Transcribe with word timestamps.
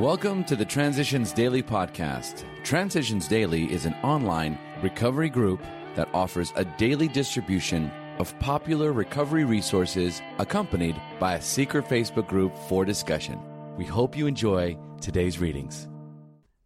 Welcome 0.00 0.44
to 0.44 0.56
the 0.56 0.64
Transitions 0.64 1.30
Daily 1.30 1.62
podcast. 1.62 2.46
Transitions 2.64 3.28
Daily 3.28 3.70
is 3.70 3.84
an 3.84 3.92
online 4.02 4.58
recovery 4.82 5.28
group 5.28 5.62
that 5.94 6.08
offers 6.14 6.54
a 6.56 6.64
daily 6.64 7.06
distribution 7.06 7.90
of 8.18 8.34
popular 8.38 8.94
recovery 8.94 9.44
resources 9.44 10.22
accompanied 10.38 10.98
by 11.18 11.34
a 11.34 11.42
secret 11.42 11.84
Facebook 11.84 12.26
group 12.28 12.56
for 12.66 12.86
discussion. 12.86 13.38
We 13.76 13.84
hope 13.84 14.16
you 14.16 14.26
enjoy 14.26 14.78
today's 15.02 15.38
readings. 15.38 15.86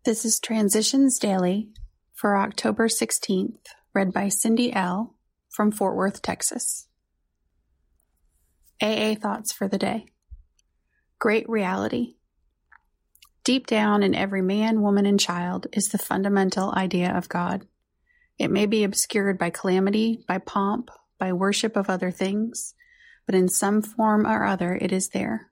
This 0.04 0.24
is 0.24 0.38
Transitions 0.38 1.18
Daily 1.18 1.70
for 2.12 2.36
October 2.36 2.86
16th, 2.86 3.66
read 3.92 4.12
by 4.12 4.28
Cindy 4.28 4.72
L. 4.72 5.16
from 5.50 5.72
Fort 5.72 5.96
Worth, 5.96 6.22
Texas. 6.22 6.86
AA 8.80 9.16
Thoughts 9.16 9.50
for 9.50 9.66
the 9.66 9.78
Day 9.78 10.06
Great 11.18 11.48
Reality. 11.48 12.14
Deep 13.44 13.66
down 13.66 14.02
in 14.02 14.14
every 14.14 14.40
man, 14.40 14.80
woman, 14.80 15.04
and 15.04 15.20
child 15.20 15.66
is 15.74 15.88
the 15.88 15.98
fundamental 15.98 16.72
idea 16.72 17.14
of 17.14 17.28
God. 17.28 17.66
It 18.38 18.50
may 18.50 18.64
be 18.64 18.84
obscured 18.84 19.38
by 19.38 19.50
calamity, 19.50 20.24
by 20.26 20.38
pomp, 20.38 20.88
by 21.18 21.32
worship 21.34 21.76
of 21.76 21.90
other 21.90 22.10
things, 22.10 22.74
but 23.26 23.34
in 23.34 23.48
some 23.48 23.82
form 23.82 24.26
or 24.26 24.44
other 24.44 24.74
it 24.74 24.92
is 24.92 25.10
there. 25.10 25.50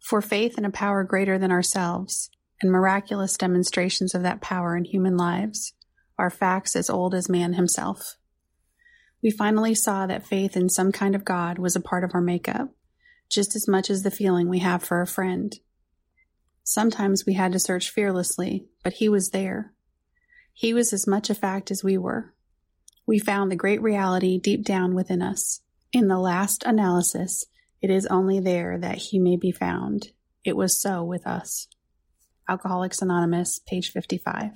For 0.00 0.20
faith 0.20 0.58
in 0.58 0.66
a 0.66 0.70
power 0.70 1.02
greater 1.02 1.38
than 1.38 1.50
ourselves, 1.50 2.30
and 2.60 2.70
miraculous 2.70 3.38
demonstrations 3.38 4.14
of 4.14 4.22
that 4.22 4.42
power 4.42 4.76
in 4.76 4.84
human 4.84 5.16
lives, 5.16 5.72
are 6.18 6.30
facts 6.30 6.76
as 6.76 6.90
old 6.90 7.14
as 7.14 7.28
man 7.28 7.54
himself. 7.54 8.16
We 9.22 9.30
finally 9.30 9.74
saw 9.74 10.06
that 10.06 10.26
faith 10.26 10.56
in 10.56 10.68
some 10.68 10.92
kind 10.92 11.14
of 11.14 11.24
God 11.24 11.58
was 11.58 11.74
a 11.74 11.80
part 11.80 12.04
of 12.04 12.10
our 12.14 12.20
makeup, 12.20 12.68
just 13.30 13.56
as 13.56 13.66
much 13.66 13.88
as 13.88 14.02
the 14.02 14.10
feeling 14.10 14.48
we 14.48 14.58
have 14.58 14.82
for 14.84 15.00
a 15.00 15.06
friend. 15.06 15.58
Sometimes 16.70 17.24
we 17.24 17.32
had 17.32 17.52
to 17.52 17.58
search 17.58 17.88
fearlessly, 17.88 18.66
but 18.84 18.92
he 18.92 19.08
was 19.08 19.30
there. 19.30 19.72
He 20.52 20.74
was 20.74 20.92
as 20.92 21.06
much 21.06 21.30
a 21.30 21.34
fact 21.34 21.70
as 21.70 21.82
we 21.82 21.96
were. 21.96 22.34
We 23.06 23.18
found 23.18 23.50
the 23.50 23.56
great 23.56 23.80
reality 23.80 24.38
deep 24.38 24.66
down 24.66 24.94
within 24.94 25.22
us. 25.22 25.62
In 25.94 26.08
the 26.08 26.18
last 26.18 26.64
analysis, 26.64 27.46
it 27.80 27.88
is 27.88 28.04
only 28.08 28.38
there 28.38 28.76
that 28.76 28.98
he 28.98 29.18
may 29.18 29.38
be 29.38 29.50
found. 29.50 30.08
It 30.44 30.58
was 30.58 30.78
so 30.78 31.02
with 31.02 31.26
us. 31.26 31.68
Alcoholics 32.46 33.00
Anonymous, 33.00 33.58
page 33.60 33.90
55. 33.90 34.50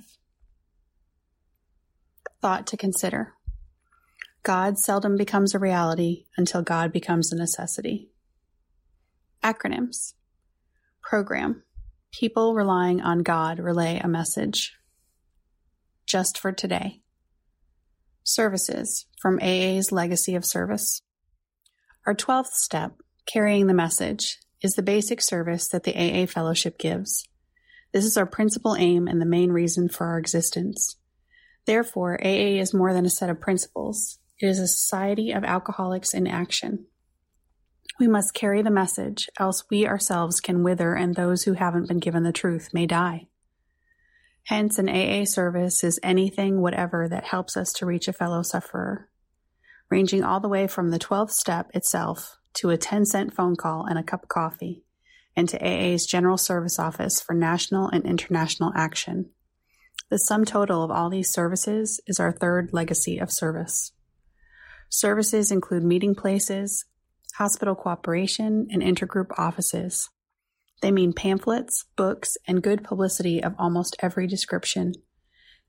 Thought 2.43 2.67
to 2.67 2.77
consider 2.77 3.33
God 4.43 4.77
seldom 4.77 5.17
becomes 5.17 5.55
a 5.55 5.59
reality 5.59 6.25
until 6.37 6.61
God 6.61 6.93
becomes 6.93 7.31
a 7.31 7.35
necessity. 7.35 8.11
Acronyms 9.43 10.13
Program 11.01 11.63
People 12.13 12.53
relying 12.53 13.01
on 13.01 13.23
God 13.23 13.57
relay 13.57 13.99
a 13.99 14.07
message. 14.07 14.75
Just 16.05 16.37
for 16.37 16.51
today. 16.51 17.01
Services 18.23 19.07
from 19.19 19.39
AA's 19.41 19.91
Legacy 19.91 20.35
of 20.35 20.45
Service. 20.45 21.01
Our 22.05 22.13
12th 22.13 22.53
step, 22.53 23.01
carrying 23.25 23.65
the 23.65 23.73
message, 23.73 24.37
is 24.61 24.73
the 24.73 24.83
basic 24.83 25.21
service 25.21 25.67
that 25.69 25.85
the 25.85 25.95
AA 25.95 26.27
Fellowship 26.27 26.77
gives. 26.77 27.27
This 27.93 28.05
is 28.05 28.15
our 28.15 28.27
principal 28.27 28.75
aim 28.75 29.07
and 29.07 29.19
the 29.19 29.25
main 29.25 29.51
reason 29.51 29.89
for 29.89 30.05
our 30.05 30.19
existence. 30.19 30.97
Therefore, 31.65 32.19
AA 32.23 32.59
is 32.61 32.75
more 32.75 32.93
than 32.93 33.07
a 33.07 33.09
set 33.09 33.31
of 33.31 33.41
principles. 33.41 34.19
It 34.39 34.45
is 34.45 34.59
a 34.59 34.67
society 34.67 35.31
of 35.31 35.43
alcoholics 35.43 36.13
in 36.13 36.27
action. 36.27 36.85
We 38.03 38.09
must 38.09 38.33
carry 38.33 38.61
the 38.61 38.69
message, 38.69 39.29
else 39.39 39.63
we 39.69 39.87
ourselves 39.87 40.41
can 40.41 40.61
wither 40.61 40.93
and 40.93 41.15
those 41.15 41.43
who 41.43 41.53
haven't 41.53 41.87
been 41.87 41.99
given 41.99 42.23
the 42.23 42.33
truth 42.33 42.73
may 42.73 42.85
die. 42.85 43.27
Hence, 44.43 44.77
an 44.77 44.89
AA 44.89 45.23
service 45.23 45.85
is 45.85 46.01
anything, 46.03 46.59
whatever, 46.59 47.07
that 47.07 47.23
helps 47.23 47.55
us 47.55 47.71
to 47.71 47.85
reach 47.85 48.09
a 48.09 48.11
fellow 48.11 48.41
sufferer, 48.41 49.07
ranging 49.89 50.21
all 50.21 50.41
the 50.41 50.49
way 50.49 50.67
from 50.67 50.91
the 50.91 50.99
12th 50.99 51.29
step 51.29 51.71
itself 51.73 52.35
to 52.55 52.71
a 52.71 52.77
10 52.77 53.05
cent 53.05 53.33
phone 53.33 53.55
call 53.55 53.85
and 53.85 53.97
a 53.97 54.03
cup 54.03 54.23
of 54.23 54.27
coffee, 54.27 54.83
and 55.33 55.47
to 55.47 55.65
AA's 55.65 56.05
General 56.05 56.37
Service 56.37 56.77
Office 56.77 57.21
for 57.21 57.33
national 57.33 57.87
and 57.87 58.03
international 58.03 58.73
action. 58.75 59.29
The 60.09 60.19
sum 60.19 60.43
total 60.43 60.83
of 60.83 60.91
all 60.91 61.09
these 61.09 61.31
services 61.31 62.01
is 62.05 62.19
our 62.19 62.33
third 62.33 62.71
legacy 62.73 63.17
of 63.17 63.31
service. 63.31 63.93
Services 64.89 65.51
include 65.51 65.85
meeting 65.85 66.15
places, 66.15 66.83
hospital 67.37 67.75
cooperation, 67.75 68.67
and 68.69 68.81
intergroup 68.81 69.27
offices. 69.37 70.09
They 70.81 70.91
mean 70.91 71.13
pamphlets, 71.13 71.85
books, 71.95 72.37
and 72.47 72.61
good 72.61 72.83
publicity 72.83 73.43
of 73.43 73.55
almost 73.57 73.95
every 73.99 74.27
description. 74.27 74.93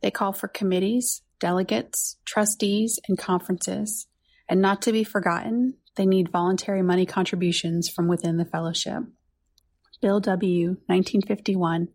They 0.02 0.10
call 0.10 0.32
for 0.32 0.48
committees, 0.48 1.22
delegates, 1.40 2.16
trustees, 2.24 2.98
and 3.08 3.16
conferences. 3.16 4.06
And 4.48 4.60
not 4.60 4.82
to 4.82 4.92
be 4.92 5.04
forgotten, 5.04 5.74
they 5.96 6.04
need 6.04 6.32
voluntary 6.32 6.82
money 6.82 7.06
contributions 7.06 7.88
from 7.88 8.08
within 8.08 8.36
the 8.36 8.44
fellowship. 8.44 9.04
Bill 10.02 10.20
W., 10.20 10.76
1951, 10.86 11.88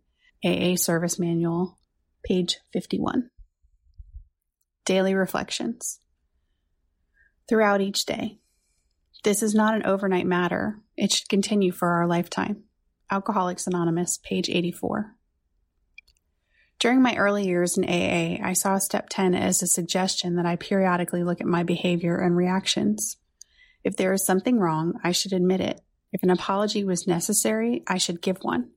AA 0.44 0.74
Service 0.76 1.18
Manual, 1.18 1.78
page 2.24 2.58
51. 2.72 3.30
Daily 4.84 5.14
Reflections. 5.14 6.00
Throughout 7.48 7.80
each 7.80 8.06
day, 8.06 8.40
this 9.22 9.42
is 9.42 9.54
not 9.54 9.74
an 9.74 9.86
overnight 9.86 10.26
matter. 10.26 10.80
It 10.96 11.12
should 11.12 11.28
continue 11.28 11.72
for 11.72 11.88
our 11.88 12.06
lifetime. 12.06 12.64
Alcoholics 13.10 13.66
Anonymous, 13.66 14.18
page 14.18 14.48
84. 14.48 15.16
During 16.78 17.02
my 17.02 17.14
early 17.16 17.46
years 17.46 17.76
in 17.76 17.84
AA, 17.84 18.42
I 18.42 18.54
saw 18.54 18.78
step 18.78 19.08
10 19.10 19.34
as 19.34 19.62
a 19.62 19.66
suggestion 19.66 20.36
that 20.36 20.46
I 20.46 20.56
periodically 20.56 21.22
look 21.22 21.40
at 21.40 21.46
my 21.46 21.62
behavior 21.62 22.16
and 22.16 22.34
reactions. 22.34 23.18
If 23.84 23.96
there 23.96 24.12
is 24.14 24.24
something 24.24 24.58
wrong, 24.58 24.94
I 25.04 25.12
should 25.12 25.34
admit 25.34 25.60
it. 25.60 25.80
If 26.12 26.22
an 26.22 26.30
apology 26.30 26.82
was 26.84 27.06
necessary, 27.06 27.82
I 27.86 27.98
should 27.98 28.22
give 28.22 28.38
one. 28.42 28.70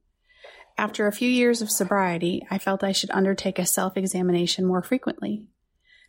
After 0.77 1.07
a 1.07 1.13
few 1.13 1.29
years 1.29 1.61
of 1.61 1.71
sobriety, 1.71 2.45
I 2.49 2.57
felt 2.57 2.83
I 2.83 2.91
should 2.91 3.11
undertake 3.11 3.59
a 3.59 3.65
self 3.65 3.95
examination 3.95 4.65
more 4.65 4.81
frequently. 4.81 5.47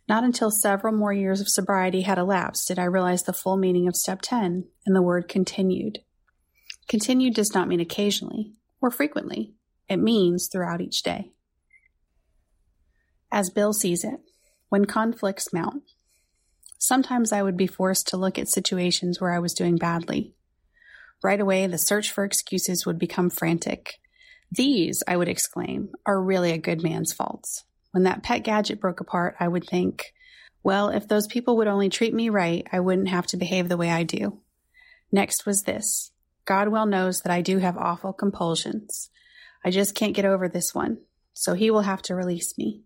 Not 0.07 0.23
until 0.23 0.51
several 0.51 0.93
more 0.93 1.13
years 1.13 1.41
of 1.41 1.49
sobriety 1.49 2.01
had 2.01 2.17
elapsed 2.17 2.67
did 2.67 2.77
I 2.77 2.83
realize 2.83 3.23
the 3.23 3.33
full 3.33 3.57
meaning 3.57 3.87
of 3.87 3.95
step 3.95 4.21
10 4.21 4.65
and 4.85 4.95
the 4.95 5.01
word 5.01 5.27
continued. 5.27 5.99
Continued 6.87 7.33
does 7.33 7.53
not 7.55 7.67
mean 7.67 7.79
occasionally 7.79 8.53
or 8.81 8.91
frequently, 8.91 9.55
it 9.89 9.97
means 9.97 10.47
throughout 10.47 10.81
each 10.81 11.01
day. 11.01 11.31
As 13.31 13.49
Bill 13.49 13.73
sees 13.73 14.03
it, 14.03 14.19
when 14.69 14.85
conflicts 14.85 15.51
mount, 15.51 15.83
sometimes 16.77 17.31
I 17.31 17.41
would 17.41 17.57
be 17.57 17.67
forced 17.67 18.07
to 18.09 18.17
look 18.17 18.37
at 18.37 18.47
situations 18.47 19.19
where 19.19 19.33
I 19.33 19.39
was 19.39 19.53
doing 19.53 19.77
badly. 19.77 20.35
Right 21.23 21.39
away, 21.39 21.65
the 21.65 21.77
search 21.77 22.11
for 22.11 22.23
excuses 22.23 22.85
would 22.85 22.99
become 22.99 23.31
frantic. 23.31 23.95
These, 24.51 25.01
I 25.07 25.17
would 25.17 25.27
exclaim, 25.27 25.89
are 26.05 26.21
really 26.21 26.51
a 26.51 26.59
good 26.59 26.83
man's 26.83 27.11
faults. 27.11 27.63
When 27.95 28.03
that 28.03 28.23
pet 28.23 28.43
gadget 28.43 28.81
broke 28.81 28.99
apart, 28.99 29.37
I 29.39 29.47
would 29.47 29.65
think, 29.65 30.13
well, 30.63 30.89
if 30.89 31.07
those 31.07 31.27
people 31.27 31.55
would 31.55 31.69
only 31.69 31.87
treat 31.87 32.13
me 32.13 32.27
right, 32.27 32.67
I 32.69 32.81
wouldn't 32.81 33.07
have 33.07 33.25
to 33.27 33.37
behave 33.37 33.69
the 33.69 33.77
way 33.77 33.89
I 33.89 34.03
do. 34.03 34.41
Next 35.13 35.45
was 35.45 35.63
this. 35.63 36.11
God 36.43 36.67
well 36.67 36.85
knows 36.85 37.21
that 37.21 37.31
I 37.31 37.39
do 37.39 37.59
have 37.59 37.77
awful 37.77 38.11
compulsions. 38.11 39.09
I 39.63 39.71
just 39.71 39.95
can't 39.95 40.13
get 40.13 40.25
over 40.25 40.49
this 40.49 40.75
one, 40.75 40.97
so 41.31 41.53
he 41.53 41.71
will 41.71 41.83
have 41.83 42.01
to 42.01 42.15
release 42.15 42.57
me. 42.57 42.83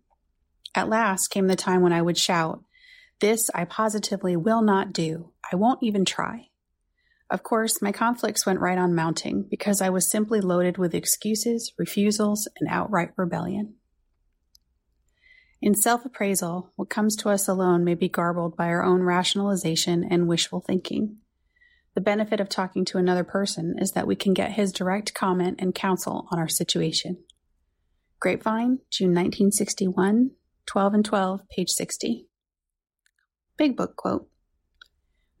At 0.76 0.88
last 0.88 1.26
came 1.26 1.48
the 1.48 1.56
time 1.56 1.82
when 1.82 1.92
I 1.92 2.02
would 2.02 2.16
shout, 2.16 2.62
This 3.18 3.50
I 3.52 3.64
positively 3.64 4.36
will 4.36 4.62
not 4.62 4.92
do. 4.92 5.32
I 5.52 5.56
won't 5.56 5.82
even 5.82 6.04
try. 6.04 6.50
Of 7.28 7.42
course, 7.42 7.82
my 7.82 7.90
conflicts 7.90 8.46
went 8.46 8.60
right 8.60 8.78
on 8.78 8.94
mounting 8.94 9.48
because 9.50 9.82
I 9.82 9.90
was 9.90 10.08
simply 10.08 10.40
loaded 10.40 10.78
with 10.78 10.94
excuses, 10.94 11.72
refusals, 11.76 12.46
and 12.60 12.70
outright 12.70 13.10
rebellion. 13.16 13.74
In 15.62 15.74
self 15.74 16.06
appraisal, 16.06 16.72
what 16.76 16.88
comes 16.88 17.14
to 17.16 17.28
us 17.28 17.46
alone 17.46 17.84
may 17.84 17.94
be 17.94 18.08
garbled 18.08 18.56
by 18.56 18.68
our 18.68 18.82
own 18.82 19.02
rationalization 19.02 20.02
and 20.02 20.26
wishful 20.26 20.60
thinking. 20.60 21.18
The 21.94 22.00
benefit 22.00 22.40
of 22.40 22.48
talking 22.48 22.86
to 22.86 22.98
another 22.98 23.24
person 23.24 23.74
is 23.78 23.92
that 23.92 24.06
we 24.06 24.16
can 24.16 24.32
get 24.32 24.52
his 24.52 24.72
direct 24.72 25.12
comment 25.12 25.56
and 25.60 25.74
counsel 25.74 26.26
on 26.30 26.38
our 26.38 26.48
situation. 26.48 27.18
Grapevine, 28.20 28.78
June 28.90 29.10
1961, 29.10 30.30
12 30.64 30.94
and 30.94 31.04
12, 31.04 31.40
page 31.50 31.70
60. 31.70 32.26
Big 33.58 33.76
Book 33.76 33.96
quote 33.96 34.30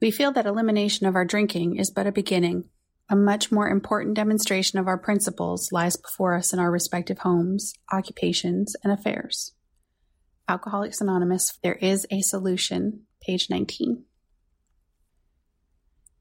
We 0.02 0.10
feel 0.10 0.32
that 0.32 0.46
elimination 0.46 1.06
of 1.06 1.14
our 1.14 1.24
drinking 1.24 1.76
is 1.76 1.90
but 1.90 2.06
a 2.06 2.12
beginning. 2.12 2.64
A 3.08 3.16
much 3.16 3.50
more 3.50 3.70
important 3.70 4.16
demonstration 4.16 4.78
of 4.78 4.86
our 4.86 4.98
principles 4.98 5.72
lies 5.72 5.96
before 5.96 6.34
us 6.34 6.52
in 6.52 6.58
our 6.58 6.70
respective 6.70 7.20
homes, 7.20 7.72
occupations, 7.90 8.76
and 8.84 8.92
affairs. 8.92 9.52
Alcoholics 10.50 11.00
Anonymous, 11.00 11.56
There 11.62 11.74
is 11.76 12.08
a 12.10 12.22
Solution, 12.22 13.02
page 13.22 13.46
19. 13.50 14.04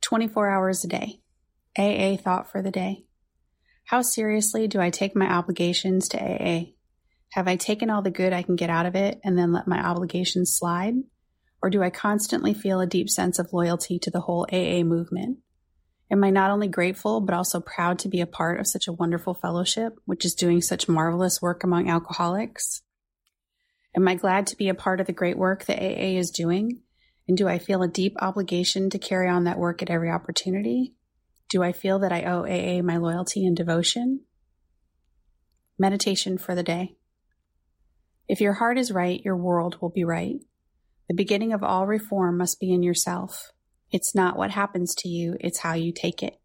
24 0.01 0.49
hours 0.51 0.85
a 0.85 0.87
day. 0.87 1.21
AA 1.75 2.15
thought 2.15 2.47
for 2.47 2.61
the 2.61 2.69
day. 2.69 3.05
How 3.85 4.03
seriously 4.03 4.67
do 4.67 4.79
I 4.79 4.91
take 4.91 5.15
my 5.15 5.25
obligations 5.25 6.07
to 6.09 6.21
AA? 6.21 6.73
Have 7.31 7.47
I 7.47 7.55
taken 7.55 7.89
all 7.89 8.03
the 8.03 8.11
good 8.11 8.31
I 8.31 8.43
can 8.43 8.55
get 8.55 8.69
out 8.69 8.85
of 8.85 8.95
it 8.95 9.19
and 9.23 9.35
then 9.35 9.51
let 9.51 9.67
my 9.67 9.83
obligations 9.83 10.55
slide? 10.55 10.93
Or 11.63 11.71
do 11.71 11.81
I 11.81 11.89
constantly 11.89 12.53
feel 12.53 12.81
a 12.81 12.85
deep 12.85 13.09
sense 13.09 13.39
of 13.39 13.51
loyalty 13.51 13.97
to 13.97 14.11
the 14.11 14.21
whole 14.21 14.45
AA 14.51 14.83
movement? 14.83 15.39
Am 16.11 16.23
I 16.23 16.29
not 16.29 16.51
only 16.51 16.67
grateful, 16.67 17.19
but 17.19 17.33
also 17.33 17.61
proud 17.61 17.97
to 17.97 18.09
be 18.09 18.21
a 18.21 18.27
part 18.27 18.59
of 18.59 18.67
such 18.67 18.87
a 18.87 18.93
wonderful 18.93 19.33
fellowship, 19.33 19.95
which 20.05 20.23
is 20.23 20.35
doing 20.35 20.61
such 20.61 20.87
marvelous 20.87 21.41
work 21.41 21.63
among 21.63 21.89
alcoholics? 21.89 22.83
Am 23.95 24.07
I 24.07 24.15
glad 24.15 24.47
to 24.47 24.55
be 24.55 24.69
a 24.69 24.75
part 24.75 24.99
of 24.99 25.07
the 25.07 25.13
great 25.13 25.37
work 25.37 25.65
that 25.65 25.81
AA 25.81 26.17
is 26.17 26.29
doing? 26.29 26.81
And 27.27 27.37
do 27.37 27.47
I 27.47 27.59
feel 27.59 27.81
a 27.81 27.87
deep 27.87 28.15
obligation 28.19 28.89
to 28.89 28.99
carry 28.99 29.29
on 29.29 29.43
that 29.43 29.59
work 29.59 29.81
at 29.81 29.89
every 29.89 30.09
opportunity? 30.09 30.93
Do 31.49 31.63
I 31.63 31.71
feel 31.71 31.99
that 31.99 32.11
I 32.11 32.23
owe 32.23 32.45
AA 32.45 32.83
my 32.83 32.97
loyalty 32.97 33.45
and 33.45 33.57
devotion? 33.57 34.21
Meditation 35.77 36.37
for 36.37 36.53
the 36.53 36.63
day. 36.63 36.97
If 38.27 38.41
your 38.41 38.53
heart 38.53 38.77
is 38.77 38.91
right, 38.91 39.21
your 39.25 39.35
world 39.35 39.77
will 39.81 39.89
be 39.89 40.03
right. 40.03 40.39
The 41.07 41.15
beginning 41.15 41.53
of 41.53 41.63
all 41.63 41.87
reform 41.87 42.37
must 42.37 42.59
be 42.59 42.71
in 42.71 42.83
yourself. 42.83 43.51
It's 43.91 44.13
not 44.13 44.37
what 44.37 44.51
happens 44.51 44.93
to 44.95 45.09
you, 45.09 45.35
it's 45.39 45.59
how 45.59 45.73
you 45.73 45.91
take 45.91 46.21
it. 46.21 46.39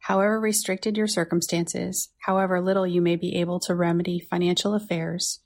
However 0.00 0.40
restricted 0.40 0.96
your 0.96 1.06
circumstances, 1.06 2.10
however 2.18 2.60
little 2.60 2.86
you 2.86 3.00
may 3.00 3.14
be 3.14 3.36
able 3.36 3.60
to 3.60 3.74
remedy 3.74 4.18
financial 4.18 4.74
affairs, 4.74 5.40